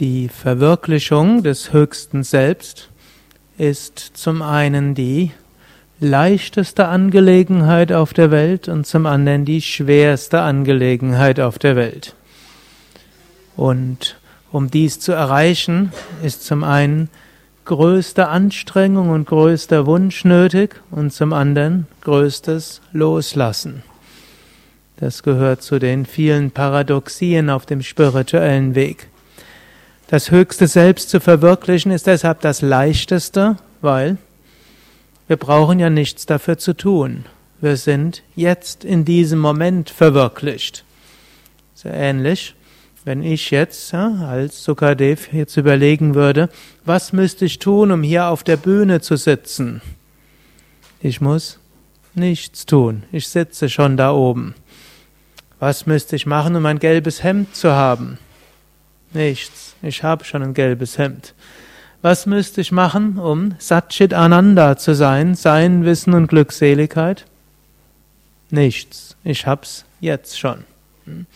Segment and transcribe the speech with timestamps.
[0.00, 2.88] Die Verwirklichung des höchsten Selbst
[3.58, 5.30] ist zum einen die
[6.00, 12.16] leichteste Angelegenheit auf der Welt und zum anderen die schwerste Angelegenheit auf der Welt.
[13.56, 14.18] Und
[14.50, 15.92] um dies zu erreichen,
[16.24, 17.08] ist zum einen
[17.64, 23.84] größte Anstrengung und größter Wunsch nötig und zum anderen größtes Loslassen.
[24.96, 29.08] Das gehört zu den vielen Paradoxien auf dem spirituellen Weg.
[30.14, 34.16] Das höchste Selbst zu verwirklichen ist deshalb das leichteste, weil
[35.26, 37.24] wir brauchen ja nichts dafür zu tun.
[37.60, 40.84] Wir sind jetzt in diesem Moment verwirklicht.
[41.74, 42.54] Sehr ähnlich,
[43.04, 46.48] wenn ich jetzt ja, als Sukadev jetzt überlegen würde,
[46.84, 49.82] was müsste ich tun, um hier auf der Bühne zu sitzen?
[51.00, 51.58] Ich muss
[52.14, 53.02] nichts tun.
[53.10, 54.54] Ich sitze schon da oben.
[55.58, 58.18] Was müsste ich machen, um ein gelbes Hemd zu haben?
[59.14, 59.76] Nichts.
[59.80, 61.34] Ich habe schon ein gelbes Hemd.
[62.02, 67.24] Was müsste ich machen, um Satchit Ananda zu sein, Sein, Wissen und Glückseligkeit?
[68.50, 69.16] Nichts.
[69.24, 70.64] Ich hab's jetzt schon.
[71.06, 71.26] Hm?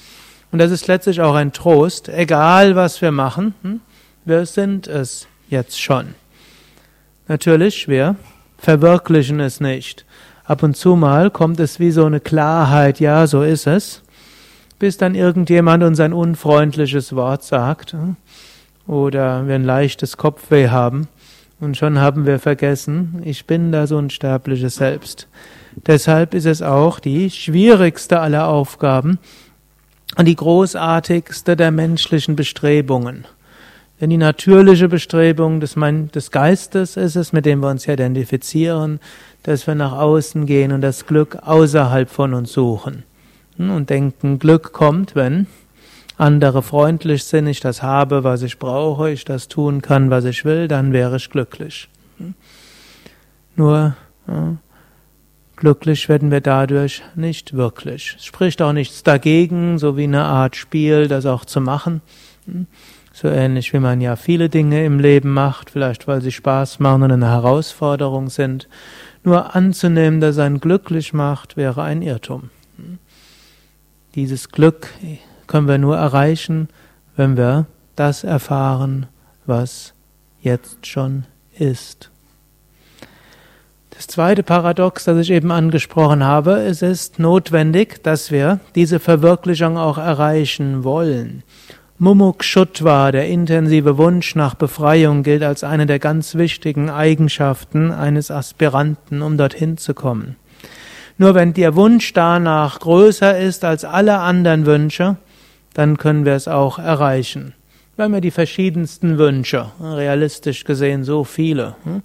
[0.50, 3.80] Und das ist letztlich auch ein Trost, egal was wir machen, hm?
[4.24, 6.14] wir sind es jetzt schon.
[7.28, 8.16] Natürlich, wir
[8.58, 10.04] verwirklichen es nicht.
[10.44, 14.02] Ab und zu mal kommt es wie so eine Klarheit, ja, so ist es,
[14.78, 17.92] bis dann irgendjemand uns ein unfreundliches Wort sagt.
[17.92, 18.16] Hm?
[18.88, 21.06] oder wir ein leichtes Kopfweh haben
[21.60, 25.28] und schon haben wir vergessen, ich bin das unsterbliche Selbst.
[25.86, 29.18] Deshalb ist es auch die schwierigste aller Aufgaben
[30.16, 33.26] und die großartigste der menschlichen Bestrebungen.
[34.00, 35.74] Denn die natürliche Bestrebung des,
[36.14, 39.00] des Geistes ist es, mit dem wir uns identifizieren,
[39.42, 43.02] dass wir nach außen gehen und das Glück außerhalb von uns suchen.
[43.58, 45.46] Und denken, Glück kommt, wenn
[46.16, 50.44] andere freundlich sind, ich das habe, was ich brauche, ich das tun kann, was ich
[50.44, 51.88] will, dann wäre ich glücklich.
[53.56, 54.56] Nur ja,
[55.56, 58.16] glücklich werden wir dadurch nicht wirklich.
[58.18, 62.02] Es spricht auch nichts dagegen, so wie eine Art Spiel, das auch zu machen.
[63.12, 67.02] So ähnlich wie man ja viele Dinge im Leben macht, vielleicht weil sie Spaß machen
[67.02, 68.68] und eine Herausforderung sind.
[69.24, 72.50] Nur anzunehmen, dass ein glücklich macht, wäre ein Irrtum.
[74.14, 74.88] Dieses Glück
[75.46, 76.68] können wir nur erreichen,
[77.16, 79.06] wenn wir das erfahren,
[79.46, 79.92] was
[80.40, 81.24] jetzt schon
[81.58, 82.10] ist.
[83.90, 89.76] Das zweite Paradox, das ich eben angesprochen habe, es ist notwendig, dass wir diese Verwirklichung
[89.76, 91.42] auch erreichen wollen.
[91.98, 99.20] Mumukshutva, der intensive Wunsch nach Befreiung, gilt als eine der ganz wichtigen Eigenschaften eines Aspiranten,
[99.20, 100.36] um dorthin zu kommen.
[101.18, 105.16] Nur wenn der Wunsch danach größer ist als alle anderen Wünsche,
[105.74, 107.54] dann können wir es auch erreichen.
[107.96, 111.74] Wir haben ja die verschiedensten Wünsche, realistisch gesehen so viele.
[111.82, 112.02] Hm?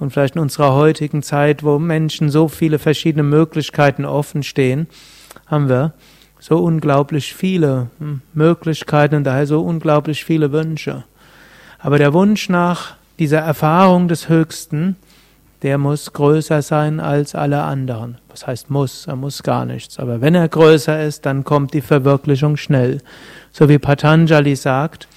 [0.00, 4.88] Und vielleicht in unserer heutigen Zeit, wo Menschen so viele verschiedene Möglichkeiten offen stehen,
[5.46, 5.92] haben wir
[6.40, 11.04] so unglaublich viele hm, Möglichkeiten und daher so unglaublich viele Wünsche.
[11.78, 14.96] Aber der Wunsch nach dieser Erfahrung des Höchsten,
[15.62, 18.18] der muss größer sein als alle anderen.
[18.36, 19.06] Was heißt muss?
[19.06, 19.98] Er muss gar nichts.
[19.98, 23.00] Aber wenn er größer ist, dann kommt die Verwirklichung schnell.
[23.50, 25.08] So wie Patanjali sagt,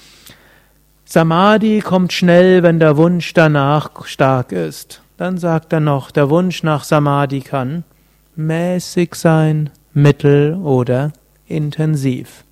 [1.03, 5.01] Samadhi kommt schnell, wenn der Wunsch danach stark ist.
[5.17, 7.83] Dann sagt er noch, der Wunsch nach Samadhi kann
[8.37, 11.11] mäßig sein, mittel oder
[11.45, 12.45] intensiv.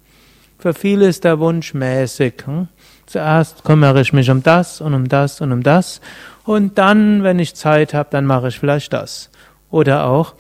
[0.60, 2.46] Für viele ist der Wunsch mäßig.
[2.46, 2.68] Hm?
[3.06, 6.02] Zuerst kümmere ich mich um das und um das und um das
[6.44, 9.30] und dann, wenn ich Zeit habe, dann mache ich vielleicht das.
[9.70, 10.34] Oder auch,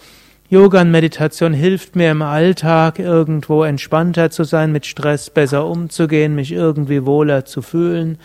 [0.49, 6.35] Yoga und Meditation hilft mir im Alltag irgendwo entspannter zu sein, mit Stress besser umzugehen,
[6.35, 8.17] mich irgendwie wohler zu fühlen.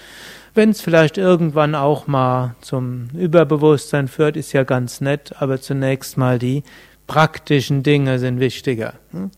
[0.54, 6.16] Wenn es vielleicht irgendwann auch mal zum Überbewusstsein führt, ist ja ganz nett, aber zunächst
[6.16, 6.62] mal die
[7.08, 8.94] praktischen Dinge sind wichtiger.
[9.10, 9.32] Hm?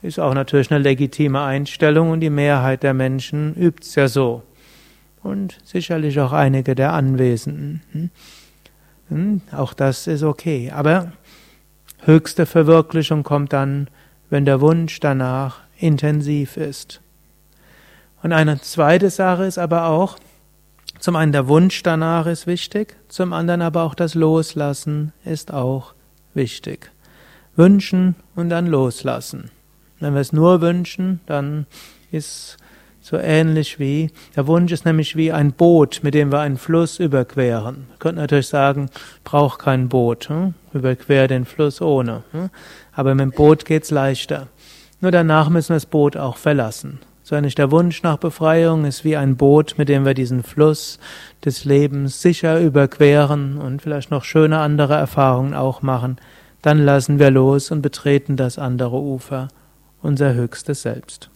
[0.00, 4.42] Ist auch natürlich eine legitime Einstellung und die Mehrheit der Menschen übt's ja so
[5.22, 7.82] und sicherlich auch einige der Anwesenden.
[7.92, 8.10] Hm?
[9.10, 9.40] Hm?
[9.52, 10.72] Auch das ist okay.
[10.74, 11.12] Aber
[12.02, 13.88] höchste Verwirklichung kommt dann,
[14.30, 17.00] wenn der Wunsch danach intensiv ist.
[18.22, 20.18] Und eine zweite Sache ist aber auch,
[20.98, 25.94] zum einen der Wunsch danach ist wichtig, zum anderen aber auch das Loslassen ist auch
[26.32, 26.90] wichtig.
[27.56, 29.50] Wünschen und dann loslassen.
[30.00, 31.66] Wenn wir es nur wünschen, dann
[32.10, 32.56] ist
[33.06, 36.98] so ähnlich wie, der Wunsch ist nämlich wie ein Boot, mit dem wir einen Fluss
[36.98, 37.84] überqueren.
[37.90, 38.88] Wir könnten natürlich sagen,
[39.24, 40.54] braucht kein Boot, hm?
[40.72, 42.22] überquer den Fluss ohne.
[42.32, 42.48] Hm?
[42.94, 44.46] Aber mit dem Boot geht's leichter.
[45.02, 47.00] Nur danach müssen wir das Boot auch verlassen.
[47.22, 50.98] So ähnlich der Wunsch nach Befreiung ist wie ein Boot, mit dem wir diesen Fluss
[51.44, 56.16] des Lebens sicher überqueren und vielleicht noch schöne andere Erfahrungen auch machen.
[56.62, 59.48] Dann lassen wir los und betreten das andere Ufer,
[60.00, 61.28] unser höchstes Selbst.